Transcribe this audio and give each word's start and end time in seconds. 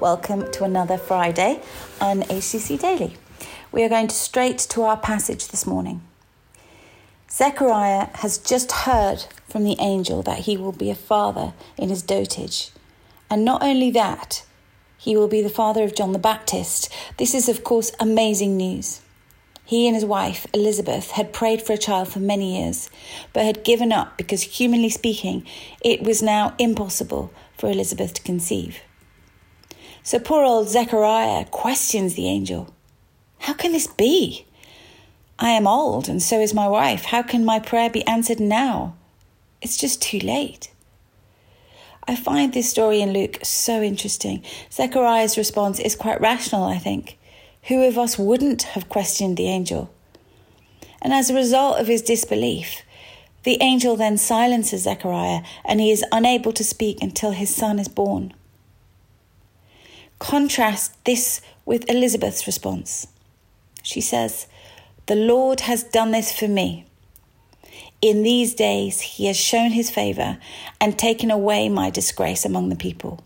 Welcome 0.00 0.52
to 0.52 0.64
another 0.64 0.98
Friday 0.98 1.62
on 2.02 2.20
HTC 2.24 2.78
Daily. 2.78 3.16
We 3.72 3.82
are 3.82 3.88
going 3.88 4.10
straight 4.10 4.58
to 4.58 4.82
our 4.82 4.98
passage 4.98 5.48
this 5.48 5.66
morning. 5.66 6.02
Zechariah 7.30 8.08
has 8.16 8.36
just 8.36 8.72
heard 8.72 9.24
from 9.48 9.64
the 9.64 9.76
angel 9.80 10.22
that 10.24 10.40
he 10.40 10.58
will 10.58 10.72
be 10.72 10.90
a 10.90 10.94
father 10.94 11.54
in 11.78 11.88
his 11.88 12.02
dotage. 12.02 12.72
And 13.30 13.42
not 13.42 13.62
only 13.62 13.90
that, 13.92 14.44
he 14.98 15.16
will 15.16 15.28
be 15.28 15.40
the 15.40 15.48
father 15.48 15.82
of 15.82 15.94
John 15.94 16.12
the 16.12 16.18
Baptist. 16.18 16.92
This 17.16 17.32
is, 17.34 17.48
of 17.48 17.64
course, 17.64 17.90
amazing 17.98 18.54
news. 18.54 19.00
He 19.64 19.86
and 19.86 19.94
his 19.96 20.04
wife, 20.04 20.46
Elizabeth, 20.52 21.12
had 21.12 21.32
prayed 21.32 21.62
for 21.62 21.72
a 21.72 21.78
child 21.78 22.08
for 22.08 22.20
many 22.20 22.60
years, 22.60 22.90
but 23.32 23.46
had 23.46 23.64
given 23.64 23.92
up 23.92 24.18
because, 24.18 24.42
humanly 24.42 24.90
speaking, 24.90 25.46
it 25.80 26.02
was 26.02 26.22
now 26.22 26.54
impossible 26.58 27.32
for 27.56 27.70
Elizabeth 27.70 28.12
to 28.12 28.22
conceive. 28.22 28.80
So 30.06 30.20
poor 30.20 30.44
old 30.44 30.68
Zechariah 30.68 31.46
questions 31.46 32.14
the 32.14 32.28
angel 32.28 32.72
How 33.40 33.54
can 33.54 33.72
this 33.72 33.88
be? 33.88 34.46
I 35.36 35.50
am 35.50 35.66
old, 35.66 36.08
and 36.08 36.22
so 36.22 36.38
is 36.38 36.54
my 36.54 36.68
wife. 36.68 37.06
How 37.06 37.22
can 37.22 37.44
my 37.44 37.58
prayer 37.58 37.90
be 37.90 38.06
answered 38.06 38.38
now? 38.38 38.94
It's 39.60 39.76
just 39.76 40.00
too 40.00 40.20
late. 40.20 40.70
I 42.06 42.14
find 42.14 42.52
this 42.52 42.70
story 42.70 43.00
in 43.00 43.12
Luke 43.12 43.40
so 43.42 43.82
interesting. 43.82 44.44
Zechariah's 44.70 45.36
response 45.36 45.80
is 45.80 45.96
quite 45.96 46.20
rational, 46.20 46.62
I 46.62 46.78
think. 46.78 47.18
Who 47.64 47.82
of 47.82 47.98
us 47.98 48.16
wouldn't 48.16 48.62
have 48.62 48.88
questioned 48.88 49.36
the 49.36 49.48
angel? 49.48 49.92
And 51.02 51.12
as 51.12 51.30
a 51.30 51.34
result 51.34 51.80
of 51.80 51.88
his 51.88 52.00
disbelief, 52.00 52.82
the 53.42 53.58
angel 53.60 53.96
then 53.96 54.18
silences 54.18 54.84
Zechariah 54.84 55.42
and 55.64 55.80
he 55.80 55.90
is 55.90 56.04
unable 56.12 56.52
to 56.52 56.62
speak 56.62 57.02
until 57.02 57.32
his 57.32 57.52
son 57.52 57.80
is 57.80 57.88
born. 57.88 58.32
Contrast 60.18 61.04
this 61.04 61.40
with 61.64 61.88
Elizabeth's 61.90 62.46
response. 62.46 63.06
She 63.82 64.00
says, 64.00 64.46
The 65.06 65.14
Lord 65.14 65.60
has 65.60 65.82
done 65.82 66.12
this 66.12 66.36
for 66.36 66.48
me. 66.48 66.86
In 68.00 68.22
these 68.22 68.54
days 68.54 69.00
he 69.00 69.26
has 69.26 69.36
shown 69.36 69.70
his 69.70 69.90
favour 69.90 70.38
and 70.80 70.98
taken 70.98 71.30
away 71.30 71.68
my 71.68 71.90
disgrace 71.90 72.44
among 72.44 72.68
the 72.68 72.76
people. 72.76 73.22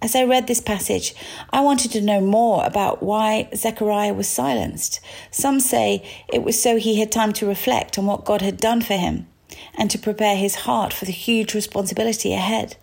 As 0.00 0.14
I 0.14 0.22
read 0.22 0.46
this 0.46 0.60
passage, 0.60 1.14
I 1.50 1.60
wanted 1.60 1.90
to 1.92 2.00
know 2.00 2.20
more 2.20 2.64
about 2.64 3.02
why 3.02 3.48
Zechariah 3.54 4.14
was 4.14 4.28
silenced. 4.28 5.00
Some 5.32 5.58
say 5.58 6.08
it 6.32 6.44
was 6.44 6.60
so 6.60 6.76
he 6.76 7.00
had 7.00 7.10
time 7.10 7.32
to 7.34 7.46
reflect 7.46 7.98
on 7.98 8.06
what 8.06 8.24
God 8.24 8.40
had 8.40 8.58
done 8.58 8.80
for 8.80 8.94
him 8.94 9.26
and 9.74 9.90
to 9.90 9.98
prepare 9.98 10.36
his 10.36 10.54
heart 10.54 10.92
for 10.92 11.04
the 11.04 11.12
huge 11.12 11.52
responsibility 11.52 12.32
ahead. 12.32 12.76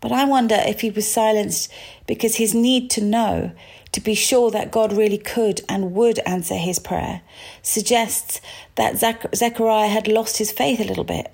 But 0.00 0.12
I 0.12 0.24
wonder 0.24 0.56
if 0.58 0.80
he 0.80 0.90
was 0.90 1.10
silenced 1.10 1.70
because 2.06 2.36
his 2.36 2.54
need 2.54 2.90
to 2.90 3.04
know, 3.04 3.52
to 3.92 4.00
be 4.00 4.14
sure 4.14 4.50
that 4.50 4.70
God 4.70 4.92
really 4.92 5.18
could 5.18 5.60
and 5.68 5.92
would 5.94 6.20
answer 6.20 6.54
his 6.54 6.78
prayer, 6.78 7.22
suggests 7.62 8.40
that 8.76 8.96
Zechariah 8.96 9.88
had 9.88 10.08
lost 10.08 10.38
his 10.38 10.52
faith 10.52 10.80
a 10.80 10.84
little 10.84 11.04
bit. 11.04 11.30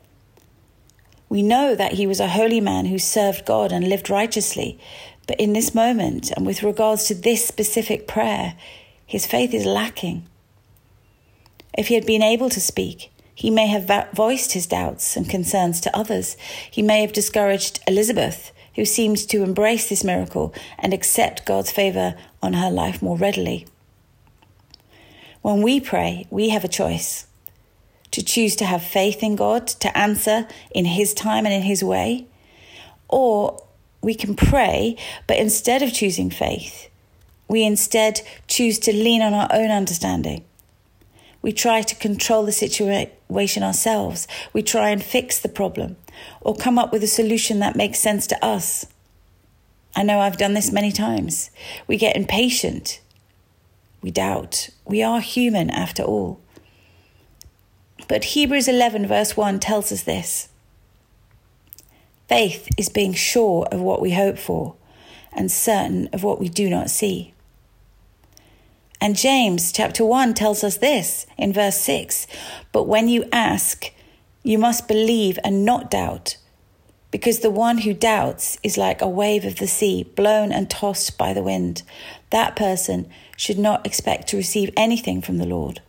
We 1.28 1.42
know 1.42 1.74
that 1.74 1.94
he 1.94 2.06
was 2.06 2.20
a 2.20 2.28
holy 2.28 2.60
man 2.60 2.86
who 2.86 2.98
served 2.98 3.46
God 3.46 3.72
and 3.72 3.88
lived 3.88 4.10
righteously, 4.10 4.78
but 5.26 5.40
in 5.40 5.52
this 5.52 5.74
moment 5.74 6.30
and 6.30 6.46
with 6.46 6.62
regards 6.62 7.04
to 7.04 7.14
this 7.14 7.46
specific 7.46 8.06
prayer, 8.06 8.54
his 9.04 9.26
faith 9.26 9.52
is 9.52 9.66
lacking. 9.66 10.26
If 11.76 11.88
he 11.88 11.94
had 11.94 12.06
been 12.06 12.22
able 12.22 12.48
to 12.50 12.60
speak, 12.60 13.12
he 13.34 13.50
may 13.50 13.66
have 13.66 14.08
voiced 14.14 14.52
his 14.52 14.66
doubts 14.66 15.16
and 15.16 15.28
concerns 15.28 15.80
to 15.82 15.96
others. 15.96 16.36
He 16.70 16.80
may 16.80 17.02
have 17.02 17.12
discouraged 17.12 17.80
Elizabeth, 17.86 18.50
who 18.76 18.84
seemed 18.84 19.18
to 19.28 19.42
embrace 19.42 19.88
this 19.88 20.04
miracle 20.04 20.54
and 20.78 20.94
accept 20.94 21.46
God's 21.46 21.70
favour 21.70 22.14
on 22.42 22.52
her 22.52 22.70
life 22.70 23.02
more 23.02 23.16
readily. 23.16 23.66
When 25.42 25.62
we 25.62 25.80
pray, 25.80 26.26
we 26.30 26.50
have 26.50 26.64
a 26.64 26.68
choice 26.68 27.26
to 28.12 28.22
choose 28.22 28.56
to 28.56 28.64
have 28.64 28.82
faith 28.82 29.22
in 29.22 29.36
God, 29.36 29.66
to 29.66 29.96
answer 29.96 30.46
in 30.70 30.84
His 30.84 31.12
time 31.12 31.44
and 31.44 31.54
in 31.54 31.62
His 31.62 31.82
way, 31.82 32.26
or 33.08 33.62
we 34.02 34.14
can 34.14 34.34
pray, 34.36 34.96
but 35.26 35.38
instead 35.38 35.82
of 35.82 35.92
choosing 35.92 36.30
faith, 36.30 36.88
we 37.48 37.64
instead 37.64 38.20
choose 38.46 38.78
to 38.80 38.92
lean 38.92 39.22
on 39.22 39.34
our 39.34 39.48
own 39.52 39.70
understanding. 39.70 40.44
We 41.42 41.52
try 41.52 41.82
to 41.82 41.94
control 41.94 42.44
the 42.44 42.52
situation 42.52 43.62
ourselves. 43.62 44.26
We 44.52 44.62
try 44.62 44.90
and 44.90 45.02
fix 45.02 45.38
the 45.38 45.48
problem 45.48 45.96
or 46.40 46.54
come 46.54 46.78
up 46.78 46.92
with 46.92 47.02
a 47.02 47.08
solution 47.08 47.58
that 47.58 47.76
makes 47.76 47.98
sense 47.98 48.26
to 48.28 48.44
us. 48.44 48.86
I 49.94 50.02
know 50.02 50.20
I've 50.20 50.36
done 50.36 50.54
this 50.54 50.70
many 50.70 50.92
times. 50.92 51.50
We 51.86 51.96
get 51.96 52.16
impatient. 52.16 53.00
We 54.02 54.10
doubt. 54.10 54.68
We 54.84 55.02
are 55.02 55.20
human 55.20 55.70
after 55.70 56.02
all. 56.02 56.40
But 58.08 58.24
Hebrews 58.24 58.68
11, 58.68 59.06
verse 59.06 59.36
1 59.36 59.58
tells 59.58 59.90
us 59.90 60.02
this 60.02 60.48
Faith 62.28 62.68
is 62.76 62.88
being 62.88 63.14
sure 63.14 63.66
of 63.72 63.80
what 63.80 64.00
we 64.00 64.12
hope 64.12 64.38
for 64.38 64.74
and 65.32 65.50
certain 65.50 66.08
of 66.12 66.22
what 66.22 66.40
we 66.40 66.48
do 66.48 66.68
not 66.68 66.90
see. 66.90 67.32
And 69.00 69.16
James 69.16 69.72
chapter 69.72 70.04
1 70.04 70.34
tells 70.34 70.64
us 70.64 70.78
this 70.78 71.26
in 71.36 71.52
verse 71.52 71.78
6 71.78 72.26
But 72.72 72.84
when 72.84 73.08
you 73.08 73.28
ask, 73.32 73.92
you 74.46 74.58
must 74.58 74.86
believe 74.86 75.38
and 75.42 75.64
not 75.64 75.90
doubt, 75.90 76.36
because 77.10 77.40
the 77.40 77.50
one 77.50 77.78
who 77.78 77.92
doubts 77.92 78.58
is 78.62 78.78
like 78.78 79.02
a 79.02 79.08
wave 79.08 79.44
of 79.44 79.56
the 79.56 79.66
sea, 79.66 80.04
blown 80.04 80.52
and 80.52 80.70
tossed 80.70 81.18
by 81.18 81.32
the 81.32 81.42
wind. 81.42 81.82
That 82.30 82.54
person 82.54 83.08
should 83.36 83.58
not 83.58 83.84
expect 83.84 84.28
to 84.28 84.36
receive 84.36 84.70
anything 84.76 85.20
from 85.20 85.38
the 85.38 85.46
Lord. 85.46 85.80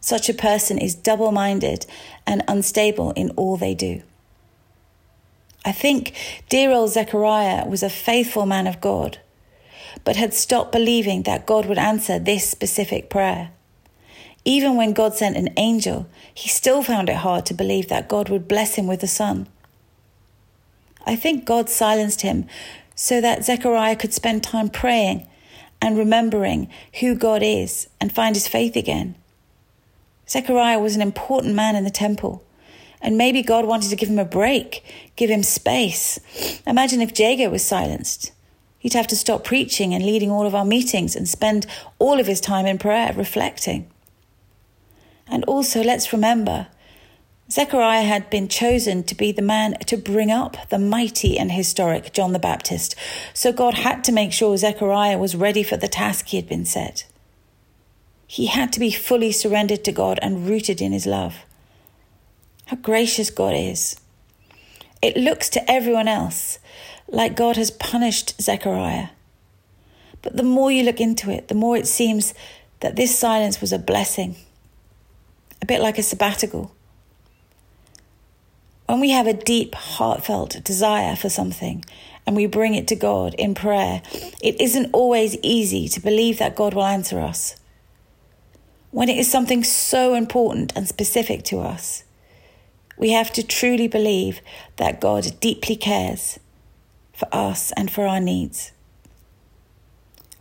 Such 0.00 0.28
a 0.28 0.34
person 0.34 0.76
is 0.76 0.94
double 0.94 1.32
minded 1.32 1.86
and 2.26 2.42
unstable 2.46 3.12
in 3.12 3.30
all 3.30 3.56
they 3.56 3.74
do. 3.74 4.02
I 5.64 5.72
think 5.72 6.12
dear 6.48 6.72
old 6.72 6.90
Zechariah 6.90 7.66
was 7.66 7.82
a 7.82 7.88
faithful 7.88 8.44
man 8.44 8.66
of 8.66 8.80
God, 8.80 9.18
but 10.04 10.16
had 10.16 10.34
stopped 10.34 10.72
believing 10.72 11.22
that 11.22 11.46
God 11.46 11.66
would 11.66 11.78
answer 11.78 12.18
this 12.18 12.48
specific 12.48 13.08
prayer. 13.08 13.52
Even 14.44 14.76
when 14.76 14.92
God 14.92 15.14
sent 15.14 15.36
an 15.36 15.50
angel, 15.56 16.06
he 16.34 16.48
still 16.48 16.82
found 16.82 17.08
it 17.08 17.16
hard 17.16 17.46
to 17.46 17.54
believe 17.54 17.88
that 17.88 18.08
God 18.08 18.28
would 18.28 18.48
bless 18.48 18.74
him 18.74 18.86
with 18.86 19.02
a 19.02 19.06
son. 19.06 19.46
I 21.06 21.16
think 21.16 21.44
God 21.44 21.68
silenced 21.68 22.22
him 22.22 22.46
so 22.94 23.20
that 23.20 23.44
Zechariah 23.44 23.96
could 23.96 24.12
spend 24.12 24.42
time 24.42 24.68
praying 24.68 25.26
and 25.80 25.98
remembering 25.98 26.68
who 27.00 27.14
God 27.14 27.42
is 27.42 27.88
and 28.00 28.12
find 28.12 28.36
his 28.36 28.48
faith 28.48 28.76
again. 28.76 29.16
Zechariah 30.28 30.78
was 30.78 30.94
an 30.94 31.02
important 31.02 31.54
man 31.54 31.76
in 31.76 31.84
the 31.84 31.90
temple, 31.90 32.44
and 33.00 33.18
maybe 33.18 33.42
God 33.42 33.64
wanted 33.64 33.90
to 33.90 33.96
give 33.96 34.08
him 34.08 34.18
a 34.18 34.24
break, 34.24 34.84
give 35.16 35.28
him 35.28 35.42
space. 35.42 36.18
Imagine 36.66 37.00
if 37.00 37.18
Jago 37.18 37.50
was 37.50 37.64
silenced. 37.64 38.32
He'd 38.78 38.94
have 38.94 39.08
to 39.08 39.16
stop 39.16 39.44
preaching 39.44 39.94
and 39.94 40.04
leading 40.04 40.30
all 40.30 40.46
of 40.46 40.54
our 40.54 40.64
meetings 40.64 41.14
and 41.14 41.28
spend 41.28 41.66
all 41.98 42.18
of 42.18 42.26
his 42.26 42.40
time 42.40 42.66
in 42.66 42.78
prayer 42.78 43.12
reflecting. 43.12 43.91
And 45.32 45.44
also, 45.44 45.82
let's 45.82 46.12
remember, 46.12 46.66
Zechariah 47.50 48.02
had 48.02 48.28
been 48.28 48.48
chosen 48.48 49.02
to 49.04 49.14
be 49.14 49.32
the 49.32 49.40
man 49.40 49.78
to 49.86 49.96
bring 49.96 50.30
up 50.30 50.68
the 50.68 50.78
mighty 50.78 51.38
and 51.38 51.50
historic 51.50 52.12
John 52.12 52.34
the 52.34 52.38
Baptist, 52.38 52.94
so 53.32 53.50
God 53.50 53.72
had 53.72 54.04
to 54.04 54.12
make 54.12 54.34
sure 54.34 54.54
Zechariah 54.58 55.16
was 55.16 55.34
ready 55.34 55.62
for 55.62 55.78
the 55.78 55.88
task 55.88 56.28
he 56.28 56.36
had 56.36 56.48
been 56.48 56.66
set. 56.66 57.06
He 58.26 58.46
had 58.46 58.74
to 58.74 58.80
be 58.80 58.90
fully 58.90 59.32
surrendered 59.32 59.84
to 59.84 59.92
God 59.92 60.18
and 60.20 60.46
rooted 60.46 60.82
in 60.82 60.92
his 60.92 61.06
love. 61.06 61.46
How 62.66 62.76
gracious 62.76 63.30
God 63.30 63.54
is. 63.54 63.96
It 65.00 65.16
looks 65.16 65.48
to 65.50 65.70
everyone 65.70 66.08
else 66.08 66.58
like 67.08 67.36
God 67.36 67.56
has 67.56 67.70
punished 67.70 68.40
Zechariah. 68.40 69.08
But 70.20 70.36
the 70.36 70.42
more 70.42 70.70
you 70.70 70.82
look 70.82 71.00
into 71.00 71.30
it, 71.30 71.48
the 71.48 71.54
more 71.54 71.76
it 71.76 71.86
seems 71.86 72.34
that 72.80 72.96
this 72.96 73.18
silence 73.18 73.62
was 73.62 73.72
a 73.72 73.78
blessing 73.78 74.36
a 75.62 75.66
bit 75.66 75.80
like 75.80 75.96
a 75.96 76.02
sabbatical. 76.02 76.74
When 78.86 79.00
we 79.00 79.10
have 79.10 79.28
a 79.28 79.32
deep, 79.32 79.74
heartfelt 79.74 80.62
desire 80.64 81.16
for 81.16 81.30
something 81.30 81.84
and 82.26 82.36
we 82.36 82.46
bring 82.46 82.74
it 82.74 82.88
to 82.88 82.96
God 82.96 83.34
in 83.34 83.54
prayer, 83.54 84.02
it 84.42 84.60
isn't 84.60 84.90
always 84.92 85.36
easy 85.42 85.88
to 85.88 86.00
believe 86.00 86.38
that 86.38 86.56
God 86.56 86.74
will 86.74 86.84
answer 86.84 87.20
us. 87.20 87.56
When 88.90 89.08
it 89.08 89.16
is 89.16 89.30
something 89.30 89.64
so 89.64 90.14
important 90.14 90.72
and 90.76 90.86
specific 90.86 91.44
to 91.44 91.60
us, 91.60 92.04
we 92.98 93.12
have 93.12 93.32
to 93.32 93.42
truly 93.42 93.88
believe 93.88 94.40
that 94.76 95.00
God 95.00 95.40
deeply 95.40 95.76
cares 95.76 96.38
for 97.14 97.28
us 97.32 97.72
and 97.72 97.90
for 97.90 98.06
our 98.06 98.20
needs. 98.20 98.72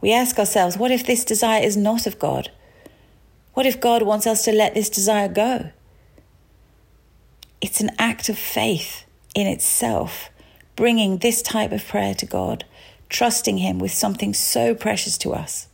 We 0.02 0.12
ask 0.12 0.38
ourselves, 0.38 0.78
what 0.78 0.92
if 0.92 1.06
this 1.06 1.24
desire 1.24 1.62
is 1.64 1.78
not 1.78 2.08
of 2.08 2.20
God? 2.20 2.52
What 3.62 3.68
if 3.68 3.80
God 3.80 4.02
wants 4.02 4.26
us 4.26 4.44
to 4.46 4.52
let 4.52 4.74
this 4.74 4.90
desire 4.90 5.28
go? 5.28 5.70
It's 7.62 7.80
an 7.80 7.92
act 8.00 8.28
of 8.28 8.36
faith 8.36 9.06
in 9.36 9.46
itself, 9.46 10.32
bringing 10.76 11.20
this 11.20 11.44
type 11.44 11.72
of 11.72 11.88
prayer 11.88 12.16
to 12.16 12.26
God, 12.26 12.66
trusting 13.08 13.60
Him 13.60 13.78
with 13.78 13.92
something 13.92 14.34
so 14.34 14.74
precious 14.74 15.16
to 15.20 15.34
us. 15.36 15.68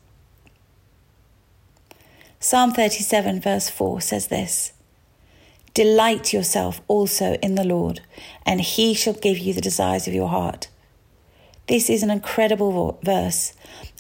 Psalm 2.42 2.74
37, 2.74 3.40
verse 3.40 3.70
4 3.70 4.02
says 4.02 4.28
this 4.28 4.74
Delight 5.74 6.34
yourself 6.34 6.82
also 6.90 7.36
in 7.36 7.56
the 7.56 7.64
Lord, 7.64 8.02
and 8.46 8.60
He 8.60 8.96
shall 8.96 9.14
give 9.14 9.38
you 9.38 9.54
the 9.54 9.62
desires 9.62 10.10
of 10.10 10.14
your 10.14 10.28
heart. 10.28 10.68
This 11.68 11.90
is 11.90 12.04
an 12.04 12.12
incredible 12.12 13.00
verse, 13.02 13.54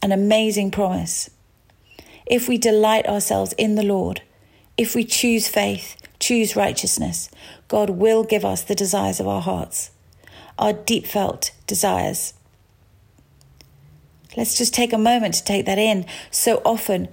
an 0.04 0.12
amazing 0.12 0.72
promise. 0.72 1.30
If 2.30 2.48
we 2.48 2.58
delight 2.58 3.08
ourselves 3.08 3.54
in 3.58 3.76
the 3.76 3.84
Lord, 3.84 4.22
if 4.78 4.94
we 4.94 5.06
choose 5.06 5.48
faith, 5.48 5.96
choose 6.20 6.56
righteousness, 6.56 7.30
God 7.68 7.92
will 7.92 8.24
give 8.24 8.44
us 8.44 8.62
the 8.62 8.76
desires 8.76 9.20
of 9.20 9.28
our 9.28 9.42
hearts, 9.42 9.92
our 10.60 10.74
deep 10.74 11.08
felt 11.08 11.52
desires. 11.66 12.34
Let's 14.36 14.58
just 14.58 14.74
take 14.74 14.94
a 14.94 14.98
moment 14.98 15.36
to 15.36 15.44
take 15.44 15.66
that 15.66 15.80
in. 15.80 16.06
So 16.30 16.62
often 16.64 17.08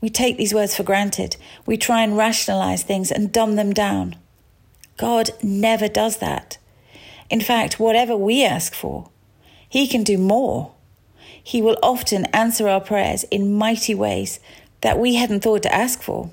we 0.00 0.10
take 0.10 0.36
these 0.36 0.52
words 0.52 0.76
for 0.76 0.82
granted. 0.82 1.36
We 1.64 1.76
try 1.76 2.02
and 2.02 2.16
rationalize 2.16 2.82
things 2.82 3.10
and 3.10 3.32
dumb 3.32 3.56
them 3.56 3.72
down. 3.72 4.16
God 4.96 5.30
never 5.42 5.88
does 5.88 6.18
that. 6.18 6.58
In 7.30 7.40
fact, 7.40 7.80
whatever 7.80 8.16
we 8.16 8.44
ask 8.44 8.74
for, 8.74 9.10
he 9.68 9.86
can 9.86 10.02
do 10.02 10.18
more. 10.18 10.72
He 11.46 11.62
will 11.62 11.78
often 11.80 12.24
answer 12.34 12.66
our 12.66 12.80
prayers 12.80 13.22
in 13.30 13.54
mighty 13.54 13.94
ways 13.94 14.40
that 14.80 14.98
we 14.98 15.14
hadn't 15.14 15.44
thought 15.44 15.62
to 15.62 15.72
ask 15.72 16.02
for. 16.02 16.28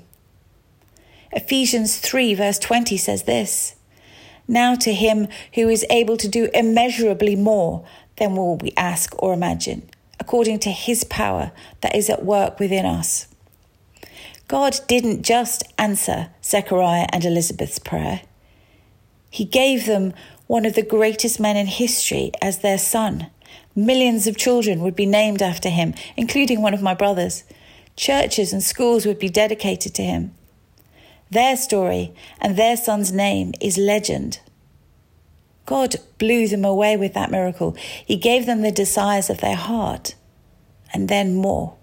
Ephesians 1.30 1.98
3, 1.98 2.34
verse 2.34 2.58
20 2.58 2.96
says 2.96 3.22
this 3.22 3.76
Now 4.48 4.74
to 4.74 4.92
him 4.92 5.28
who 5.54 5.68
is 5.68 5.86
able 5.88 6.16
to 6.16 6.26
do 6.26 6.50
immeasurably 6.52 7.36
more 7.36 7.86
than 8.16 8.34
what 8.34 8.60
we 8.60 8.72
ask 8.76 9.14
or 9.22 9.32
imagine, 9.32 9.88
according 10.18 10.58
to 10.58 10.72
his 10.72 11.04
power 11.04 11.52
that 11.80 11.94
is 11.94 12.10
at 12.10 12.24
work 12.24 12.58
within 12.58 12.84
us. 12.84 13.28
God 14.48 14.80
didn't 14.88 15.22
just 15.22 15.62
answer 15.78 16.30
Zechariah 16.42 17.06
and 17.12 17.24
Elizabeth's 17.24 17.78
prayer, 17.78 18.22
He 19.30 19.44
gave 19.44 19.86
them 19.86 20.12
one 20.48 20.64
of 20.64 20.74
the 20.74 20.82
greatest 20.82 21.38
men 21.38 21.56
in 21.56 21.68
history 21.68 22.32
as 22.42 22.58
their 22.58 22.78
son. 22.78 23.30
Millions 23.76 24.26
of 24.26 24.36
children 24.36 24.80
would 24.80 24.94
be 24.94 25.06
named 25.06 25.42
after 25.42 25.68
him, 25.68 25.94
including 26.16 26.62
one 26.62 26.74
of 26.74 26.82
my 26.82 26.94
brothers. 26.94 27.44
Churches 27.96 28.52
and 28.52 28.62
schools 28.62 29.06
would 29.06 29.18
be 29.18 29.28
dedicated 29.28 29.94
to 29.94 30.02
him. 30.02 30.34
Their 31.30 31.56
story 31.56 32.14
and 32.40 32.56
their 32.56 32.76
son's 32.76 33.12
name 33.12 33.54
is 33.60 33.76
legend. 33.76 34.40
God 35.66 35.96
blew 36.18 36.46
them 36.46 36.64
away 36.64 36.96
with 36.96 37.14
that 37.14 37.30
miracle. 37.30 37.76
He 38.04 38.16
gave 38.16 38.46
them 38.46 38.62
the 38.62 38.70
desires 38.70 39.30
of 39.30 39.40
their 39.40 39.56
heart 39.56 40.14
and 40.92 41.08
then 41.08 41.34
more. 41.34 41.74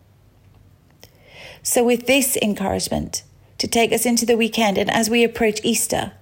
So, 1.64 1.84
with 1.84 2.08
this 2.08 2.38
encouragement 2.38 3.24
to 3.58 3.68
take 3.68 3.92
us 3.92 4.06
into 4.06 4.26
the 4.26 4.38
weekend 4.38 4.78
and 4.78 4.90
as 4.90 5.10
we 5.10 5.24
approach 5.24 5.60
Easter, 5.64 6.14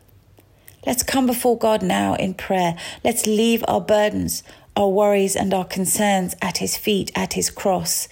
let's 0.85 1.03
come 1.03 1.27
before 1.27 1.57
God 1.57 1.81
now 1.81 2.15
in 2.15 2.33
prayer. 2.33 2.75
Let's 3.03 3.25
leave 3.25 3.63
our 3.67 3.81
burdens, 3.81 4.43
our 4.79 4.87
worries 4.87 5.35
and 5.35 5.53
our 5.53 5.65
concerns 5.65 6.35
at 6.41 6.59
His 6.59 6.77
feet, 6.77 7.11
at 7.13 7.33
His 7.33 7.49
cross, 7.49 8.07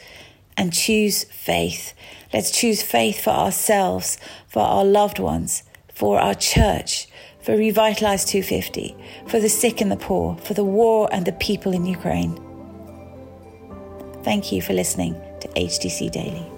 and 0.58 0.74
choose 0.74 1.24
faith. 1.24 1.94
Let's 2.34 2.52
choose 2.52 2.82
faith 2.82 3.24
for 3.24 3.30
ourselves, 3.30 4.18
for 4.48 4.62
our 4.62 4.84
loved 4.84 5.18
ones, 5.18 5.64
for 5.94 6.20
our 6.20 6.36
church, 6.36 7.08
for 7.40 7.56
Revitalize 7.56 8.26
250, 8.26 8.96
for 9.28 9.40
the 9.40 9.48
sick 9.48 9.80
and 9.80 9.90
the 9.90 9.96
poor, 9.96 10.36
for 10.38 10.54
the 10.54 10.66
war 10.66 11.08
and 11.14 11.26
the 11.26 11.32
people 11.32 11.72
in 11.72 11.86
Ukraine. 11.86 12.38
Thank 14.24 14.52
you 14.52 14.62
for 14.62 14.74
listening 14.74 15.14
to 15.40 15.48
HTC 15.50 16.12
Daily. 16.12 16.57